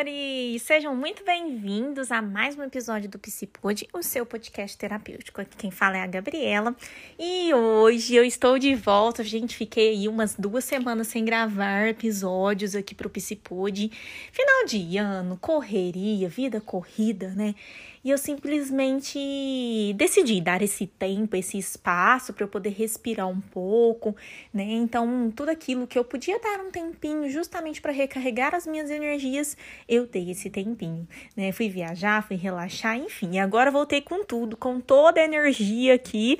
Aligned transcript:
amores! 0.00 0.62
Sejam 0.62 0.96
muito 0.96 1.22
bem-vindos 1.24 2.10
a 2.10 2.22
mais 2.22 2.56
um 2.56 2.62
episódio 2.62 3.08
do 3.10 3.18
Psipod, 3.18 3.86
o 3.92 4.02
seu 4.02 4.24
podcast 4.24 4.76
terapêutico. 4.78 5.42
Aqui 5.42 5.54
quem 5.56 5.70
fala 5.70 5.98
é 5.98 6.02
a 6.02 6.06
Gabriela 6.06 6.74
e 7.18 7.52
hoje 7.52 8.14
eu 8.14 8.24
estou 8.24 8.58
de 8.58 8.74
volta. 8.74 9.22
Gente, 9.22 9.54
fiquei 9.54 9.90
aí 9.90 10.08
umas 10.08 10.34
duas 10.34 10.64
semanas 10.64 11.08
sem 11.08 11.22
gravar 11.22 11.88
episódios 11.88 12.74
aqui 12.74 12.94
pro 12.94 13.10
Psipod. 13.10 13.90
Final 14.32 14.66
de 14.66 14.96
ano, 14.96 15.36
correria, 15.36 16.30
vida 16.30 16.62
corrida, 16.62 17.28
né? 17.36 17.54
E 18.02 18.08
eu 18.08 18.16
simplesmente 18.16 19.92
decidi 19.94 20.40
dar 20.40 20.62
esse 20.62 20.86
tempo, 20.86 21.36
esse 21.36 21.58
espaço 21.58 22.32
para 22.32 22.44
eu 22.44 22.48
poder 22.48 22.70
respirar 22.70 23.28
um 23.28 23.42
pouco, 23.42 24.16
né? 24.54 24.64
Então, 24.64 25.30
tudo 25.36 25.50
aquilo 25.50 25.86
que 25.86 25.98
eu 25.98 26.04
podia 26.04 26.40
dar 26.40 26.60
um 26.60 26.70
tempinho 26.70 27.28
justamente 27.28 27.78
para 27.78 27.92
recarregar 27.92 28.54
as 28.54 28.66
minhas 28.66 28.88
energias, 28.88 29.54
eu 29.86 30.06
dei 30.06 30.30
esse 30.30 30.48
tempinho, 30.48 31.06
né? 31.36 31.52
Fui 31.52 31.68
viajar, 31.68 32.26
fui 32.26 32.36
relaxar, 32.36 32.96
enfim. 32.96 33.32
E 33.34 33.38
agora 33.38 33.70
voltei 33.70 34.00
com 34.00 34.24
tudo, 34.24 34.56
com 34.56 34.80
toda 34.80 35.20
a 35.20 35.24
energia 35.24 35.94
aqui 35.94 36.38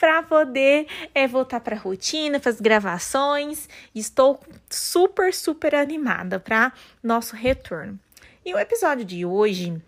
para 0.00 0.22
poder 0.22 0.86
é, 1.14 1.26
voltar 1.28 1.60
para 1.60 1.76
a 1.76 1.78
rotina, 1.78 2.40
as 2.42 2.58
gravações. 2.58 3.68
Estou 3.94 4.40
super, 4.70 5.34
super 5.34 5.74
animada 5.74 6.40
para 6.40 6.72
nosso 7.02 7.36
retorno. 7.36 8.00
E 8.46 8.54
o 8.54 8.58
episódio 8.58 9.04
de 9.04 9.26
hoje 9.26 9.80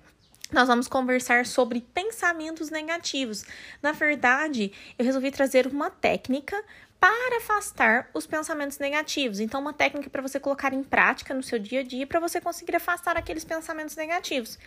nós 0.52 0.68
vamos 0.68 0.86
conversar 0.86 1.46
sobre 1.46 1.80
pensamentos 1.80 2.70
negativos. 2.70 3.44
Na 3.82 3.92
verdade, 3.92 4.72
eu 4.98 5.04
resolvi 5.04 5.30
trazer 5.30 5.66
uma 5.66 5.90
técnica 5.90 6.62
para 7.00 7.36
afastar 7.38 8.08
os 8.14 8.26
pensamentos 8.26 8.78
negativos. 8.78 9.40
Então, 9.40 9.60
uma 9.60 9.72
técnica 9.72 10.08
para 10.08 10.22
você 10.22 10.40
colocar 10.40 10.72
em 10.72 10.82
prática 10.82 11.34
no 11.34 11.42
seu 11.42 11.58
dia 11.58 11.80
a 11.80 11.82
dia 11.82 12.06
para 12.06 12.20
você 12.20 12.40
conseguir 12.40 12.76
afastar 12.76 13.16
aqueles 13.16 13.44
pensamentos 13.44 13.96
negativos. 13.96 14.58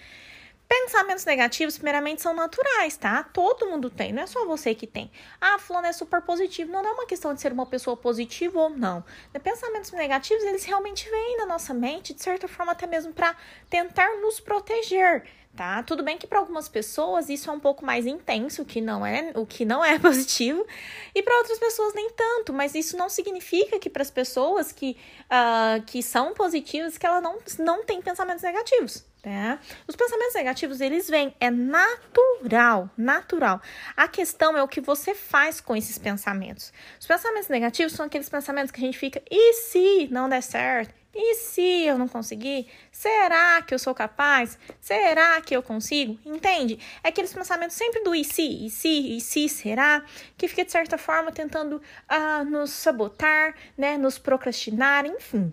Pensamentos 0.67 1.23
negativos, 1.23 1.77
primeiramente, 1.77 2.21
são 2.21 2.33
naturais, 2.33 2.97
tá? 2.97 3.23
Todo 3.23 3.67
mundo 3.67 3.89
tem, 3.89 4.11
não 4.11 4.23
é 4.23 4.27
só 4.27 4.45
você 4.45 4.75
que 4.75 4.85
tem. 4.85 5.09
Ah, 5.39 5.57
fulano 5.57 5.87
é 5.87 5.93
super 5.93 6.21
positivo. 6.21 6.71
Não, 6.71 6.83
não 6.83 6.89
é 6.89 6.93
uma 6.93 7.05
questão 7.05 7.33
de 7.33 7.39
ser 7.39 7.53
uma 7.53 7.65
pessoa 7.65 7.95
positiva 7.95 8.59
ou 8.59 8.69
não. 8.69 9.03
Pensamentos 9.41 9.91
negativos, 9.91 10.43
eles 10.43 10.65
realmente 10.65 11.09
vêm 11.09 11.37
na 11.37 11.45
nossa 11.45 11.73
mente, 11.73 12.13
de 12.13 12.21
certa 12.21 12.49
forma, 12.49 12.73
até 12.73 12.85
mesmo 12.85 13.13
para 13.13 13.33
tentar 13.69 14.09
nos 14.17 14.41
proteger 14.41 15.23
tá? 15.58 15.81
Tudo 15.81 16.03
bem 16.03 16.17
que 16.17 16.27
para 16.27 16.38
algumas 16.38 16.69
pessoas 16.69 17.27
isso 17.30 17.50
é 17.50 17.53
um 17.53 17.59
pouco 17.59 17.83
mais 17.83 18.05
intenso, 18.05 18.63
que 18.63 18.80
não 18.80 19.03
é, 19.05 19.31
o 19.36 19.45
que 19.45 19.66
não 19.66 19.83
é 19.83 19.97
positivo, 19.99 20.66
e 21.14 21.23
para 21.23 21.36
outras 21.39 21.58
pessoas 21.58 21.94
nem 21.95 22.11
tanto, 22.11 22.53
mas 22.53 22.75
isso 22.75 22.95
não 22.95 23.09
significa 23.09 23.80
que 23.80 23.89
para 23.89 24.03
as 24.03 24.11
pessoas 24.11 24.72
que, 24.72 24.95
uh, 25.25 25.83
que 25.88 26.03
são 26.03 26.33
positivas 26.33 26.97
que 26.97 27.05
ela 27.05 27.19
não, 27.19 27.39
não 27.59 27.83
tem 27.83 28.02
pensamentos 28.02 28.44
negativos. 28.44 29.03
Tá? 29.28 29.59
Os 29.86 29.94
pensamentos 29.94 30.36
negativos, 30.36 30.80
eles 30.80 31.09
vêm, 31.09 31.36
é 31.38 31.52
natural, 31.52 32.89
natural. 32.95 33.61
A 33.94 34.08
questão 34.08 34.58
é 34.58 34.64
o 34.64 34.70
que 34.70 34.80
você 34.80 35.14
faz 35.14 35.59
com 35.59 35.75
esses 35.75 35.97
pensamentos. 35.97 36.72
Os 36.97 37.06
pensamentos 37.06 37.50
negativos 37.50 37.92
são 37.92 38.05
aqueles 38.05 38.30
pensamentos 38.30 38.72
que 38.72 38.80
a 38.80 38.86
gente 38.86 38.98
fica, 38.98 39.22
e 39.30 39.52
se 39.52 40.08
não 40.09 40.30
der 40.30 40.42
certo? 40.42 40.94
E 41.14 41.36
se 41.36 41.83
eu 41.83 41.98
não 41.98 42.08
conseguir? 42.08 42.67
Será 42.89 43.61
que 43.64 43.73
eu 43.73 43.80
sou 43.80 43.94
capaz? 43.94 44.58
Será 44.80 45.42
que 45.42 45.53
eu 45.53 45.61
consigo? 45.61 46.17
Entende? 46.25 46.80
É 47.03 47.09
aqueles 47.09 47.33
pensamentos 47.33 47.75
sempre 47.75 48.02
do 48.03 48.16
e 48.16 48.23
se, 48.23 48.66
e 48.66 48.70
se, 48.70 49.17
e 49.17 49.20
se, 49.20 49.50
será? 49.50 50.05
Que 50.38 50.48
fica 50.48 50.64
de 50.64 50.72
certa 50.72 50.98
forma 50.98 51.33
tentando 51.33 51.81
uh, 52.09 52.45
nos 52.45 52.70
sabotar, 52.70 53.55
né? 53.78 53.98
Nos 53.98 54.17
procrastinar, 54.17 55.05
enfim. 55.05 55.52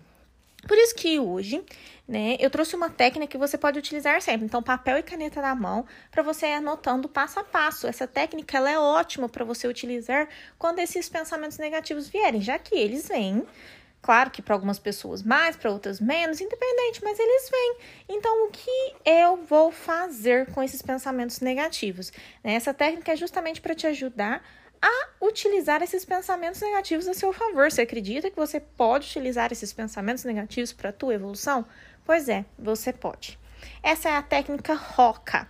Por 0.67 0.77
isso 0.77 0.95
que 0.95 1.19
hoje, 1.19 1.63
né, 2.07 2.37
eu 2.39 2.49
trouxe 2.49 2.75
uma 2.75 2.89
técnica 2.89 3.31
que 3.31 3.37
você 3.37 3.57
pode 3.57 3.79
utilizar 3.79 4.21
sempre. 4.21 4.45
Então, 4.45 4.61
papel 4.61 4.97
e 4.97 5.03
caneta 5.03 5.41
na 5.41 5.55
mão, 5.55 5.85
para 6.11 6.23
você 6.23 6.47
ir 6.47 6.53
anotando 6.53 7.07
passo 7.07 7.39
a 7.39 7.43
passo. 7.43 7.87
Essa 7.87 8.07
técnica 8.07 8.57
ela 8.57 8.69
é 8.69 8.79
ótima 8.79 9.29
para 9.29 9.45
você 9.45 9.67
utilizar 9.67 10.27
quando 10.57 10.79
esses 10.79 11.07
pensamentos 11.07 11.57
negativos 11.57 12.07
vierem, 12.07 12.41
já 12.41 12.57
que 12.57 12.75
eles 12.75 13.07
vêm 13.07 13.45
Claro 14.05 14.29
que 14.29 14.39
para 14.39 14.53
algumas 14.53 14.77
pessoas 14.77 15.23
mais, 15.23 15.55
para 15.55 15.71
outras 15.71 15.99
menos, 15.99 16.39
independente, 16.39 17.03
mas 17.03 17.17
eles 17.17 17.49
vêm. 17.49 17.77
Então, 18.07 18.45
o 18.45 18.51
que 18.51 18.93
eu 19.03 19.35
vou 19.37 19.71
fazer 19.71 20.45
com 20.53 20.61
esses 20.61 20.79
pensamentos 20.79 21.39
negativos? 21.39 22.13
Né, 22.43 22.53
essa 22.53 22.71
técnica 22.71 23.13
é 23.13 23.15
justamente 23.15 23.59
para 23.59 23.73
te 23.73 23.87
ajudar 23.87 24.43
a 24.81 25.09
utilizar 25.21 25.81
esses 25.81 26.05
pensamentos 26.05 26.61
negativos 26.61 27.07
a 27.07 27.13
seu 27.13 27.33
favor. 27.33 27.71
Você 27.71 27.81
acredita 27.81 28.29
que 28.29 28.35
você 28.35 28.59
pode 28.59 29.07
utilizar 29.07 29.51
esses 29.51 29.73
pensamentos 29.73 30.23
negativos 30.23 30.73
para 30.73 30.89
a 30.89 30.93
tua 30.93 31.13
evolução? 31.13 31.65
Pois 32.05 32.29
é, 32.29 32.45
você 32.57 32.93
pode. 32.93 33.39
Essa 33.81 34.09
é 34.09 34.15
a 34.15 34.21
técnica 34.21 34.73
ROCA. 34.73 35.47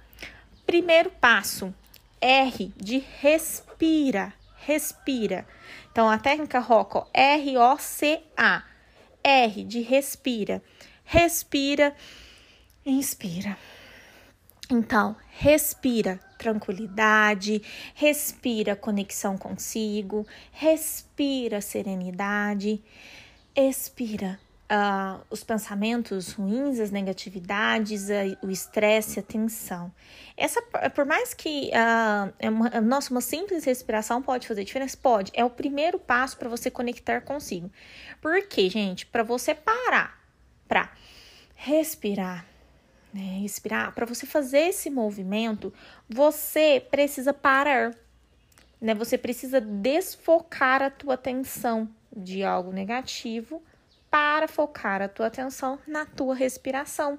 Primeiro 0.65 1.11
passo, 1.11 1.73
R 2.21 2.73
de 2.77 2.97
respira 2.97 4.33
respira. 4.65 5.47
Então, 5.91 6.09
a 6.09 6.17
técnica 6.17 6.59
ROCA, 6.59 7.05
R-O-C-A. 7.13 8.63
R 9.23 9.63
de 9.63 9.81
respira. 9.81 10.61
Respira, 11.03 11.95
inspira. 12.85 13.57
Então, 14.69 15.15
respira 15.29 16.19
tranquilidade, 16.37 17.61
respira 17.93 18.75
conexão 18.75 19.37
consigo, 19.37 20.25
respira 20.51 21.61
serenidade, 21.61 22.83
expira 23.55 24.39
uh, 24.65 25.23
os 25.29 25.43
pensamentos 25.43 26.33
ruins, 26.33 26.79
as 26.79 26.91
negatividades, 26.91 28.09
uh, 28.09 28.37
o 28.45 28.49
estresse, 28.49 29.19
a 29.19 29.23
tensão. 29.23 29.91
Essa, 30.35 30.61
por 30.93 31.05
mais 31.05 31.33
que 31.33 31.69
uh, 31.69 32.33
é 32.39 32.49
uma, 32.49 32.69
nossa, 32.81 33.11
uma 33.11 33.21
simples 33.21 33.63
respiração 33.63 34.21
pode 34.21 34.47
fazer 34.47 34.63
diferença, 34.63 34.97
pode. 35.01 35.31
É 35.33 35.43
o 35.43 35.49
primeiro 35.49 35.99
passo 35.99 36.37
para 36.37 36.49
você 36.49 36.69
conectar 36.69 37.21
consigo. 37.21 37.71
Por 38.21 38.47
quê, 38.47 38.69
gente? 38.69 39.05
Para 39.05 39.23
você 39.23 39.53
parar, 39.53 40.19
para 40.67 40.91
respirar. 41.55 42.45
Né, 43.15 43.39
respirar, 43.39 43.93
para 43.93 44.05
você 44.05 44.25
fazer 44.25 44.59
esse 44.59 44.89
movimento, 44.89 45.73
você 46.09 46.85
precisa 46.91 47.33
parar, 47.33 47.95
né? 48.81 48.93
Você 48.93 49.17
precisa 49.17 49.61
desfocar 49.61 50.81
a 50.81 50.89
tua 50.89 51.13
atenção 51.13 51.89
de 52.13 52.43
algo 52.43 52.73
negativo 52.73 53.63
para 54.11 54.49
focar 54.49 55.01
a 55.01 55.07
tua 55.07 55.27
atenção 55.27 55.79
na 55.87 56.05
tua 56.05 56.35
respiração. 56.35 57.17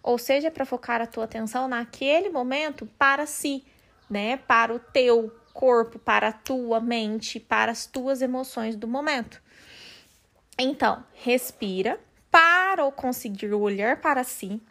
Ou 0.00 0.16
seja, 0.16 0.48
para 0.48 0.64
focar 0.64 1.02
a 1.02 1.08
tua 1.08 1.24
atenção 1.24 1.66
naquele 1.66 2.30
momento 2.30 2.86
para 2.96 3.26
si, 3.26 3.64
né? 4.08 4.36
Para 4.36 4.72
o 4.72 4.78
teu 4.78 5.36
corpo, 5.52 5.98
para 5.98 6.28
a 6.28 6.32
tua 6.32 6.80
mente, 6.80 7.40
para 7.40 7.72
as 7.72 7.84
tuas 7.84 8.22
emoções 8.22 8.76
do 8.76 8.86
momento. 8.86 9.42
Então, 10.56 11.04
respira 11.14 11.98
para 12.30 12.88
conseguir 12.92 13.52
olhar 13.52 14.00
para 14.00 14.22
si. 14.22 14.62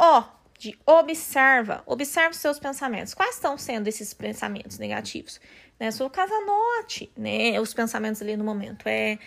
Ó, 0.00 0.24
de 0.58 0.78
observa, 0.86 1.82
observa 1.84 2.30
os 2.30 2.36
seus 2.36 2.58
pensamentos. 2.58 3.14
Quais 3.14 3.34
estão 3.34 3.58
sendo 3.58 3.88
esses 3.88 4.14
pensamentos 4.14 4.78
negativos? 4.78 5.40
Né? 5.78 5.90
Sua 5.90 6.08
casa 6.08 6.34
note, 6.46 7.10
né? 7.16 7.60
Os 7.60 7.74
pensamentos 7.74 8.22
ali 8.22 8.36
no 8.36 8.44
momento. 8.44 8.86
É 8.86 9.18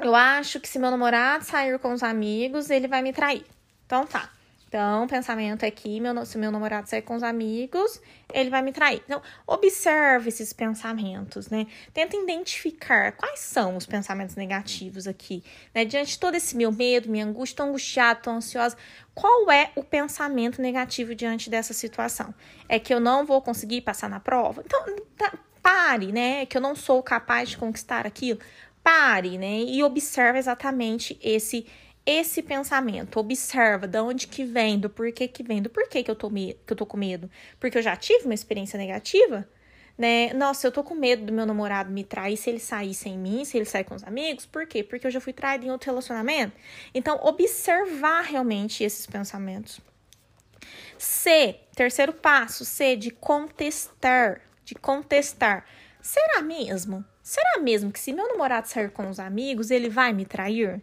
eu 0.00 0.14
acho 0.14 0.58
que 0.58 0.68
se 0.68 0.78
meu 0.78 0.90
namorado 0.90 1.44
sair 1.44 1.78
com 1.78 1.92
os 1.92 2.02
amigos, 2.02 2.70
ele 2.70 2.88
vai 2.88 3.02
me 3.02 3.12
trair. 3.12 3.44
Então 3.84 4.06
tá. 4.06 4.30
Então, 4.70 5.08
pensamento 5.08 5.66
aqui, 5.66 5.98
meu, 5.98 6.24
se 6.24 6.38
meu 6.38 6.52
namorado 6.52 6.88
sair 6.88 7.02
com 7.02 7.16
os 7.16 7.24
amigos, 7.24 8.00
ele 8.32 8.50
vai 8.50 8.62
me 8.62 8.72
trair. 8.72 9.02
Então, 9.04 9.20
observe 9.44 10.28
esses 10.28 10.52
pensamentos, 10.52 11.50
né? 11.50 11.66
Tenta 11.92 12.16
identificar 12.16 13.10
quais 13.16 13.40
são 13.40 13.76
os 13.76 13.84
pensamentos 13.84 14.36
negativos 14.36 15.08
aqui, 15.08 15.42
né? 15.74 15.84
Diante 15.84 16.12
de 16.12 16.20
todo 16.20 16.36
esse 16.36 16.56
meu 16.56 16.70
medo, 16.70 17.10
minha 17.10 17.26
angústia, 17.26 17.56
tão 17.56 17.70
angustiado, 17.70 18.20
tão 18.22 18.36
ansiosa, 18.36 18.76
qual 19.12 19.50
é 19.50 19.72
o 19.74 19.82
pensamento 19.82 20.62
negativo 20.62 21.16
diante 21.16 21.50
dessa 21.50 21.74
situação? 21.74 22.32
É 22.68 22.78
que 22.78 22.94
eu 22.94 23.00
não 23.00 23.26
vou 23.26 23.42
conseguir 23.42 23.80
passar 23.80 24.08
na 24.08 24.20
prova? 24.20 24.62
Então, 24.64 24.86
tá, 25.18 25.36
pare, 25.60 26.12
né? 26.12 26.46
Que 26.46 26.56
eu 26.56 26.60
não 26.60 26.76
sou 26.76 27.02
capaz 27.02 27.48
de 27.48 27.58
conquistar 27.58 28.06
aquilo 28.06 28.38
pare, 28.82 29.36
né, 29.36 29.60
e 29.60 29.82
observe 29.82 30.38
exatamente 30.38 31.18
esse 31.22 31.66
esse 32.04 32.42
pensamento. 32.42 33.18
Observa 33.18 33.86
de 33.86 34.00
onde 34.00 34.26
que 34.26 34.44
vem, 34.44 34.78
do 34.78 34.90
porquê 34.90 35.28
que 35.28 35.42
vem, 35.42 35.62
do 35.62 35.70
porquê 35.70 36.02
que 36.02 36.10
eu 36.10 36.16
tô, 36.16 36.30
me, 36.30 36.56
que 36.66 36.72
eu 36.72 36.76
tô 36.76 36.86
com 36.86 36.96
medo. 36.96 37.30
Porque 37.58 37.78
eu 37.78 37.82
já 37.82 37.96
tive 37.96 38.24
uma 38.24 38.34
experiência 38.34 38.78
negativa, 38.78 39.48
né? 39.96 40.32
Nossa, 40.32 40.66
eu 40.66 40.72
tô 40.72 40.82
com 40.82 40.94
medo 40.94 41.26
do 41.26 41.32
meu 41.32 41.44
namorado 41.44 41.90
me 41.90 42.02
trair 42.02 42.36
se 42.36 42.48
ele 42.50 42.58
sair 42.58 42.94
sem 42.94 43.18
mim, 43.18 43.44
se 43.44 43.56
ele 43.56 43.66
sair 43.66 43.84
com 43.84 43.94
os 43.94 44.04
amigos. 44.04 44.46
Por 44.46 44.66
quê? 44.66 44.82
Porque 44.82 45.06
eu 45.06 45.10
já 45.10 45.20
fui 45.20 45.32
traída 45.32 45.66
em 45.66 45.70
outro 45.70 45.90
relacionamento. 45.90 46.56
Então, 46.94 47.20
observar 47.22 48.22
realmente 48.22 48.82
esses 48.82 49.06
pensamentos. 49.06 49.80
C, 50.98 51.60
terceiro 51.74 52.12
passo, 52.12 52.64
C, 52.64 52.96
de 52.96 53.10
contestar. 53.10 54.40
De 54.64 54.74
contestar. 54.74 55.64
Será 56.00 56.42
mesmo? 56.42 57.04
Será 57.22 57.60
mesmo 57.62 57.92
que 57.92 58.00
se 58.00 58.12
meu 58.12 58.26
namorado 58.26 58.68
sair 58.68 58.90
com 58.90 59.08
os 59.08 59.20
amigos, 59.20 59.70
ele 59.70 59.88
vai 59.88 60.12
me 60.12 60.24
trair? 60.24 60.82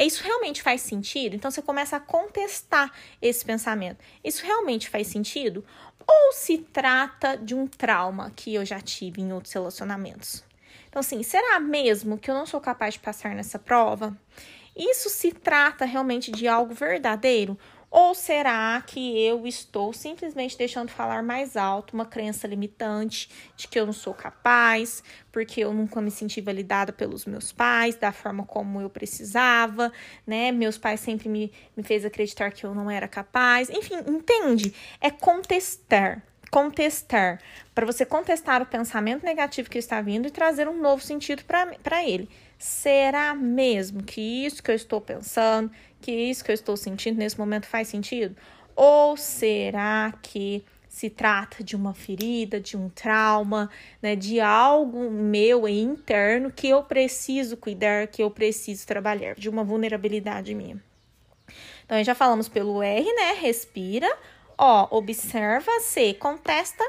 É 0.00 0.06
isso 0.06 0.24
realmente 0.24 0.62
faz 0.62 0.80
sentido? 0.80 1.36
Então 1.36 1.50
você 1.50 1.60
começa 1.60 1.94
a 1.94 2.00
contestar 2.00 2.90
esse 3.20 3.44
pensamento. 3.44 4.02
Isso 4.24 4.42
realmente 4.46 4.88
faz 4.88 5.08
sentido? 5.08 5.62
Ou 6.08 6.32
se 6.32 6.56
trata 6.56 7.36
de 7.36 7.54
um 7.54 7.66
trauma 7.66 8.32
que 8.34 8.54
eu 8.54 8.64
já 8.64 8.80
tive 8.80 9.20
em 9.20 9.30
outros 9.30 9.52
relacionamentos? 9.52 10.42
Então, 10.88 11.00
assim, 11.00 11.22
será 11.22 11.60
mesmo 11.60 12.16
que 12.16 12.30
eu 12.30 12.34
não 12.34 12.46
sou 12.46 12.62
capaz 12.62 12.94
de 12.94 13.00
passar 13.00 13.34
nessa 13.34 13.58
prova? 13.58 14.16
Isso 14.74 15.10
se 15.10 15.32
trata 15.32 15.84
realmente 15.84 16.32
de 16.32 16.48
algo 16.48 16.72
verdadeiro? 16.72 17.58
Ou 17.90 18.14
será 18.14 18.80
que 18.86 19.20
eu 19.20 19.48
estou 19.48 19.92
simplesmente 19.92 20.56
deixando 20.56 20.90
falar 20.90 21.24
mais 21.24 21.56
alto 21.56 21.92
uma 21.92 22.06
crença 22.06 22.46
limitante 22.46 23.28
de 23.56 23.66
que 23.66 23.80
eu 23.80 23.84
não 23.84 23.92
sou 23.92 24.14
capaz, 24.14 25.02
porque 25.32 25.60
eu 25.62 25.74
nunca 25.74 26.00
me 26.00 26.10
senti 26.10 26.40
validada 26.40 26.92
pelos 26.92 27.26
meus 27.26 27.50
pais 27.50 27.96
da 27.96 28.12
forma 28.12 28.44
como 28.44 28.80
eu 28.80 28.88
precisava, 28.88 29.92
né? 30.24 30.52
Meus 30.52 30.78
pais 30.78 31.00
sempre 31.00 31.28
me, 31.28 31.52
me 31.76 31.82
fez 31.82 32.04
acreditar 32.04 32.52
que 32.52 32.64
eu 32.64 32.74
não 32.74 32.88
era 32.88 33.08
capaz. 33.08 33.68
Enfim, 33.68 33.96
entende? 34.06 34.72
É 35.00 35.10
contestar 35.10 36.22
contestar, 36.50 37.40
para 37.74 37.86
você 37.86 38.04
contestar 38.04 38.60
o 38.60 38.66
pensamento 38.66 39.24
negativo 39.24 39.70
que 39.70 39.78
está 39.78 40.00
vindo 40.00 40.26
e 40.26 40.30
trazer 40.30 40.68
um 40.68 40.80
novo 40.80 41.02
sentido 41.02 41.44
para 41.44 42.04
ele. 42.04 42.28
Será 42.58 43.34
mesmo 43.34 44.02
que 44.02 44.20
isso 44.44 44.62
que 44.62 44.70
eu 44.70 44.74
estou 44.74 45.00
pensando, 45.00 45.70
que 46.00 46.12
isso 46.12 46.44
que 46.44 46.50
eu 46.50 46.54
estou 46.54 46.76
sentindo 46.76 47.18
nesse 47.18 47.38
momento 47.38 47.66
faz 47.66 47.88
sentido? 47.88 48.36
Ou 48.74 49.16
será 49.16 50.12
que 50.22 50.64
se 50.88 51.08
trata 51.08 51.62
de 51.62 51.76
uma 51.76 51.94
ferida, 51.94 52.58
de 52.60 52.76
um 52.76 52.88
trauma, 52.88 53.70
né, 54.02 54.16
de 54.16 54.40
algo 54.40 55.10
meu 55.10 55.68
interno 55.68 56.50
que 56.50 56.68
eu 56.68 56.82
preciso 56.82 57.56
cuidar, 57.56 58.08
que 58.08 58.22
eu 58.22 58.30
preciso 58.30 58.86
trabalhar, 58.86 59.34
de 59.36 59.48
uma 59.48 59.62
vulnerabilidade 59.62 60.54
minha? 60.54 60.82
Então, 61.84 62.02
já 62.02 62.14
falamos 62.14 62.48
pelo 62.48 62.82
R, 62.82 63.04
né? 63.14 63.32
Respira. 63.40 64.08
Ó, 64.56 64.88
observa, 64.96 65.70
C, 65.80 66.14
contesta 66.14 66.84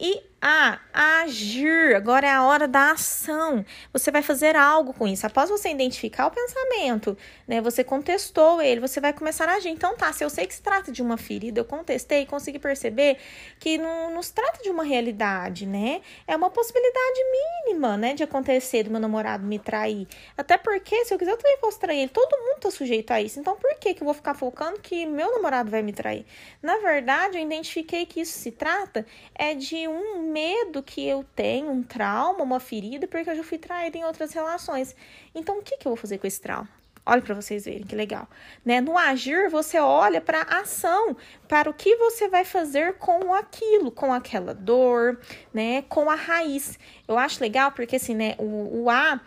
e 0.00 0.22
a, 0.40 0.78
agir. 0.92 1.96
Agora 1.96 2.26
é 2.26 2.30
a 2.30 2.44
hora 2.44 2.68
da 2.68 2.92
ação. 2.92 3.64
Você 3.92 4.10
vai 4.10 4.22
fazer 4.22 4.54
algo 4.54 4.92
com 4.92 5.06
isso. 5.06 5.26
Após 5.26 5.50
você 5.50 5.68
identificar 5.70 6.26
o 6.26 6.30
pensamento, 6.30 7.16
né? 7.46 7.60
Você 7.60 7.82
contestou 7.82 8.62
ele, 8.62 8.80
você 8.80 9.00
vai 9.00 9.12
começar 9.12 9.48
a 9.48 9.54
agir. 9.54 9.70
Então 9.70 9.96
tá, 9.96 10.12
se 10.12 10.24
eu 10.24 10.30
sei 10.30 10.46
que 10.46 10.54
se 10.54 10.62
trata 10.62 10.92
de 10.92 11.02
uma 11.02 11.16
ferida, 11.16 11.60
eu 11.60 11.64
contestei, 11.64 12.24
consegui 12.24 12.58
perceber 12.58 13.18
que 13.58 13.78
não, 13.78 14.22
se 14.22 14.32
trata 14.32 14.62
de 14.62 14.70
uma 14.70 14.84
realidade, 14.84 15.66
né? 15.66 16.02
É 16.26 16.36
uma 16.36 16.50
possibilidade 16.50 17.18
mínima, 17.66 17.96
né? 17.96 18.14
De 18.14 18.22
acontecer 18.22 18.84
do 18.84 18.90
meu 18.90 19.00
namorado 19.00 19.44
me 19.44 19.58
trair. 19.58 20.06
Até 20.36 20.56
porque, 20.56 21.04
se 21.04 21.12
eu 21.12 21.18
quiser, 21.18 21.32
eu 21.32 21.36
também 21.36 21.58
posso 21.58 21.80
trair 21.80 21.98
ele. 22.00 22.08
Todo 22.10 22.38
mundo 22.38 22.60
tá 22.60 22.70
sujeito 22.70 23.10
a 23.10 23.20
isso. 23.20 23.40
Então 23.40 23.56
por 23.56 23.74
que 23.76 23.94
que 23.94 24.02
eu 24.02 24.04
vou 24.04 24.14
ficar 24.14 24.34
focando 24.34 24.78
que 24.80 25.04
meu 25.04 25.32
namorado 25.32 25.68
vai 25.68 25.82
me 25.82 25.92
trair? 25.92 26.24
Na 26.62 26.78
verdade, 26.78 27.38
eu 27.38 27.42
identifiquei 27.42 28.06
que 28.06 28.20
isso 28.20 28.38
se 28.38 28.52
trata 28.52 29.04
é 29.34 29.54
de 29.54 29.87
um 29.88 30.30
medo 30.30 30.82
que 30.82 31.06
eu 31.06 31.24
tenho, 31.34 31.70
um 31.70 31.82
trauma, 31.82 32.42
uma 32.42 32.60
ferida, 32.60 33.06
porque 33.06 33.30
eu 33.30 33.36
já 33.36 33.44
fui 33.44 33.58
traída 33.58 33.98
em 33.98 34.04
outras 34.04 34.32
relações. 34.32 34.94
Então, 35.34 35.58
o 35.58 35.62
que, 35.62 35.76
que 35.76 35.86
eu 35.86 35.90
vou 35.90 35.96
fazer 35.96 36.18
com 36.18 36.26
esse 36.26 36.40
trauma? 36.40 36.68
Olha 37.10 37.22
para 37.22 37.34
vocês 37.34 37.64
verem 37.64 37.84
que 37.84 37.96
legal, 37.96 38.28
né? 38.62 38.82
No 38.82 38.98
agir, 38.98 39.48
você 39.48 39.78
olha 39.78 40.20
para 40.20 40.42
ação, 40.42 41.16
para 41.48 41.70
o 41.70 41.72
que 41.72 41.96
você 41.96 42.28
vai 42.28 42.44
fazer 42.44 42.98
com 42.98 43.32
aquilo, 43.32 43.90
com 43.90 44.12
aquela 44.12 44.52
dor, 44.52 45.18
né? 45.52 45.80
Com 45.88 46.10
a 46.10 46.14
raiz. 46.14 46.78
Eu 47.08 47.16
acho 47.16 47.40
legal 47.40 47.72
porque 47.72 47.96
assim, 47.96 48.14
né? 48.14 48.34
O, 48.38 48.82
o 48.82 48.90
A 48.90 49.22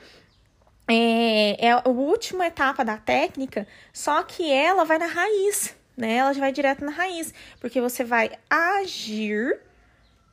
é, 0.87 1.69
é 1.69 1.71
a 1.71 1.89
última 1.89 2.45
etapa 2.45 2.85
da 2.85 2.97
técnica, 2.97 3.67
só 3.91 4.21
que 4.21 4.51
ela 4.51 4.83
vai 4.83 4.99
na 4.99 5.07
raiz, 5.07 5.75
né? 5.97 6.17
Ela 6.17 6.33
já 6.33 6.39
vai 6.39 6.51
direto 6.51 6.85
na 6.85 6.91
raiz, 6.91 7.33
porque 7.59 7.81
você 7.81 8.03
vai 8.03 8.31
agir 8.47 9.59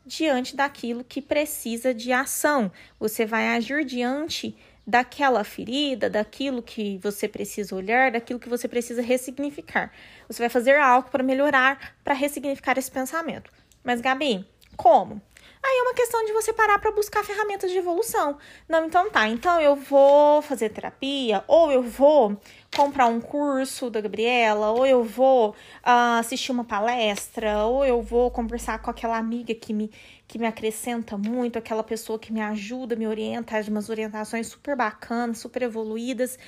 diante 0.09 0.57
daquilo 0.57 1.05
que 1.05 1.23
precisa 1.23 1.95
de 1.95 2.11
ação. 2.11 2.73
Você 2.99 3.25
vai 3.25 3.49
agir 3.57 3.85
diante 3.85 4.57
daquela 4.87 5.45
ferida, 5.45 6.09
daquilo 6.09 6.63
que 6.63 6.99
você 7.03 7.29
precisa 7.29 7.77
olhar, 7.77 8.11
daquilo 8.11 8.41
que 8.41 8.49
você 8.49 8.67
precisa 8.67 9.03
ressignificar. 9.03 9.93
Você 10.27 10.43
vai 10.43 10.49
fazer 10.49 10.77
algo 10.79 11.11
para 11.11 11.23
melhorar, 11.23 11.97
para 12.03 12.15
ressignificar 12.15 12.79
esse 12.79 12.91
pensamento. 12.91 13.51
Mas, 13.85 14.01
Gabi, 14.01 14.47
como? 14.77 15.21
Aí 15.63 15.79
é 15.79 15.83
uma 15.83 15.95
questão 15.95 16.25
de 16.25 16.33
você 16.33 16.53
parar 16.53 16.79
para 16.79 16.93
buscar 16.93 17.25
ferramentas 17.25 17.71
de 17.71 17.79
evolução. 17.79 18.39
Não, 18.69 18.87
então 18.87 19.11
tá. 19.11 19.29
Então 19.29 19.61
eu 19.61 19.75
vou 19.75 20.41
fazer 20.41 20.69
terapia, 20.71 21.45
ou 21.49 21.71
eu 21.73 21.83
vou 21.83 22.41
comprar 22.75 23.07
um 23.07 23.21
curso 23.21 23.91
da 23.91 24.01
Gabriela, 24.01 24.71
ou 24.71 24.87
eu 24.87 25.03
vou 25.03 25.51
uh, 25.51 26.19
assistir 26.21 26.53
uma 26.53 26.65
palestra, 26.65 27.65
ou 27.65 27.85
eu 27.85 28.01
vou 28.01 28.31
conversar 28.31 28.81
com 28.81 28.91
aquela 28.91 29.17
amiga 29.17 29.55
que 29.55 29.73
me, 29.73 29.91
que 30.27 30.39
me 30.39 30.47
acrescenta 30.47 31.19
muito, 31.19 31.59
aquela 31.59 31.83
pessoa 31.83 32.19
que 32.19 32.33
me 32.33 32.41
ajuda, 32.41 32.95
me 32.95 33.07
orienta, 33.07 33.61
de 33.63 33.71
umas 33.71 33.89
orientações 33.89 34.47
super 34.47 34.77
bacanas, 34.77 35.39
super 35.39 35.63
evoluídas. 35.63 36.39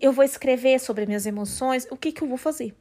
Eu 0.00 0.12
vou 0.12 0.24
escrever 0.24 0.80
sobre 0.80 1.06
minhas 1.06 1.26
emoções. 1.26 1.86
O 1.90 1.96
que, 1.96 2.12
que 2.12 2.22
eu 2.22 2.28
vou 2.28 2.38
fazer? 2.38 2.74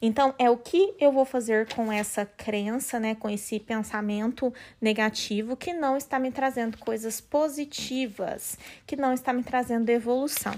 Então, 0.00 0.34
é 0.38 0.50
o 0.50 0.56
que 0.56 0.94
eu 1.00 1.10
vou 1.10 1.24
fazer 1.24 1.66
com 1.74 1.90
essa 1.90 2.26
crença, 2.26 3.00
né, 3.00 3.14
com 3.14 3.28
esse 3.28 3.58
pensamento 3.58 4.52
negativo 4.80 5.56
que 5.56 5.72
não 5.72 5.96
está 5.96 6.18
me 6.18 6.30
trazendo 6.30 6.78
coisas 6.78 7.20
positivas, 7.20 8.58
que 8.86 8.96
não 8.96 9.12
está 9.12 9.32
me 9.32 9.42
trazendo 9.42 9.88
evolução. 9.90 10.54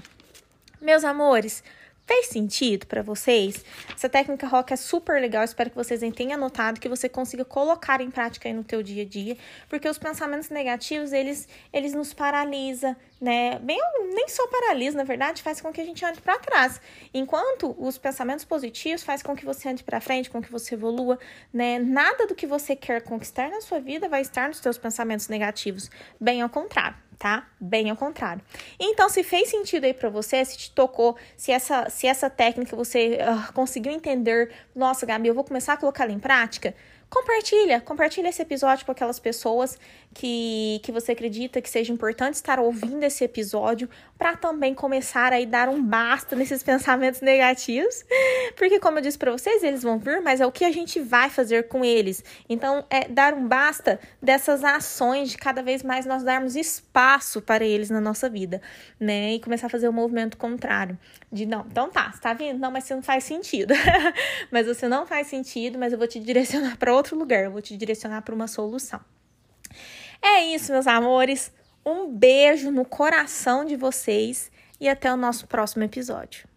Meus 0.80 1.04
amores, 1.04 1.62
Fez 2.06 2.26
sentido 2.26 2.86
para 2.86 3.02
vocês? 3.02 3.64
Essa 3.92 4.08
técnica 4.08 4.46
rock 4.46 4.72
é 4.72 4.76
super 4.76 5.20
legal, 5.20 5.42
espero 5.42 5.70
que 5.70 5.76
vocês 5.76 6.00
tenham 6.14 6.38
notado, 6.38 6.78
que 6.78 6.88
você 6.88 7.08
consiga 7.08 7.44
colocar 7.44 8.00
em 8.00 8.12
prática 8.12 8.48
aí 8.48 8.54
no 8.54 8.62
teu 8.62 8.80
dia 8.80 9.02
a 9.02 9.06
dia, 9.06 9.36
porque 9.68 9.88
os 9.88 9.98
pensamentos 9.98 10.48
negativos, 10.48 11.12
eles, 11.12 11.48
eles 11.72 11.94
nos 11.94 12.14
paralisa, 12.14 12.96
né? 13.20 13.58
Bem, 13.58 13.80
nem 14.14 14.28
só 14.28 14.46
paralisa, 14.46 14.96
na 14.96 15.02
verdade, 15.02 15.42
faz 15.42 15.60
com 15.60 15.72
que 15.72 15.80
a 15.80 15.84
gente 15.84 16.04
ande 16.04 16.20
para 16.20 16.38
trás. 16.38 16.80
Enquanto 17.12 17.74
os 17.76 17.98
pensamentos 17.98 18.44
positivos 18.44 19.02
faz 19.02 19.20
com 19.20 19.34
que 19.34 19.44
você 19.44 19.68
ande 19.68 19.82
para 19.82 20.00
frente, 20.00 20.30
com 20.30 20.40
que 20.40 20.52
você 20.52 20.76
evolua, 20.76 21.18
né? 21.52 21.80
Nada 21.80 22.28
do 22.28 22.36
que 22.36 22.46
você 22.46 22.76
quer 22.76 23.02
conquistar 23.02 23.50
na 23.50 23.60
sua 23.60 23.80
vida 23.80 24.08
vai 24.08 24.20
estar 24.20 24.46
nos 24.46 24.58
seus 24.58 24.78
pensamentos 24.78 25.26
negativos, 25.26 25.90
bem 26.20 26.40
ao 26.40 26.48
contrário 26.48 27.05
tá? 27.18 27.46
Bem 27.60 27.90
ao 27.90 27.96
contrário. 27.96 28.42
Então, 28.78 29.08
se 29.08 29.22
fez 29.22 29.48
sentido 29.48 29.84
aí 29.84 29.94
para 29.94 30.08
você, 30.08 30.44
se 30.44 30.56
te 30.56 30.70
tocou, 30.70 31.16
se 31.36 31.52
essa, 31.52 31.88
se 31.88 32.06
essa 32.06 32.28
técnica 32.28 32.76
você 32.76 33.18
uh, 33.20 33.52
conseguiu 33.52 33.92
entender, 33.92 34.52
nossa, 34.74 35.06
Gabi, 35.06 35.28
eu 35.28 35.34
vou 35.34 35.44
começar 35.44 35.74
a 35.74 35.76
colocá-la 35.76 36.12
em 36.12 36.18
prática, 36.18 36.74
compartilha, 37.08 37.80
compartilha 37.80 38.28
esse 38.28 38.42
episódio 38.42 38.84
com 38.84 38.92
aquelas 38.92 39.18
pessoas 39.18 39.78
que, 40.12 40.80
que 40.82 40.90
você 40.90 41.12
acredita 41.12 41.60
que 41.60 41.68
seja 41.68 41.92
importante 41.92 42.34
estar 42.34 42.58
ouvindo 42.58 43.02
esse 43.04 43.22
episódio 43.22 43.88
para 44.18 44.34
também 44.34 44.74
começar 44.74 45.32
a 45.32 45.44
dar 45.44 45.68
um 45.68 45.82
basta 45.82 46.34
nesses 46.34 46.62
pensamentos 46.64 47.20
negativos, 47.20 48.04
porque 48.56 48.80
como 48.80 48.98
eu 48.98 49.02
disse 49.02 49.18
para 49.18 49.30
vocês, 49.30 49.62
eles 49.62 49.82
vão 49.82 49.98
vir, 49.98 50.20
mas 50.22 50.40
é 50.40 50.46
o 50.46 50.52
que 50.52 50.64
a 50.64 50.72
gente 50.72 51.00
vai 51.00 51.28
fazer 51.28 51.68
com 51.68 51.84
eles. 51.84 52.24
Então, 52.48 52.84
é 52.88 53.06
dar 53.08 53.34
um 53.34 53.46
basta 53.46 54.00
dessas 54.22 54.64
ações 54.64 55.30
de 55.30 55.38
cada 55.38 55.62
vez 55.62 55.82
mais 55.82 56.06
nós 56.06 56.22
darmos 56.22 56.56
espaço 56.56 57.42
para 57.42 57.64
eles 57.64 57.90
na 57.90 58.00
nossa 58.00 58.28
vida, 58.28 58.60
né? 58.98 59.34
E 59.34 59.40
começar 59.40 59.66
a 59.66 59.70
fazer 59.70 59.86
o 59.86 59.90
um 59.90 59.94
movimento 59.94 60.36
contrário 60.36 60.98
de 61.30 61.44
não, 61.44 61.66
então 61.70 61.90
tá, 61.90 62.10
você 62.12 62.20
tá 62.20 62.32
vindo, 62.32 62.58
não, 62.58 62.70
mas 62.70 62.84
você 62.84 62.94
não 62.94 63.02
faz 63.02 63.24
sentido. 63.24 63.74
mas 64.50 64.66
você 64.66 64.88
não 64.88 65.06
faz 65.06 65.26
sentido, 65.26 65.78
mas 65.78 65.92
eu 65.92 65.98
vou 65.98 66.06
te 66.06 66.18
direcionar 66.20 66.76
para 66.78 66.94
outro 66.96 67.16
lugar, 67.16 67.44
eu 67.44 67.50
vou 67.50 67.62
te 67.62 67.76
direcionar 67.76 68.22
para 68.22 68.34
uma 68.34 68.48
solução. 68.48 69.00
É 70.22 70.44
isso, 70.44 70.72
meus 70.72 70.86
amores. 70.86 71.52
Um 71.84 72.08
beijo 72.08 72.70
no 72.70 72.84
coração 72.84 73.64
de 73.64 73.76
vocês 73.76 74.50
e 74.80 74.88
até 74.88 75.12
o 75.12 75.16
nosso 75.16 75.46
próximo 75.46 75.84
episódio. 75.84 76.48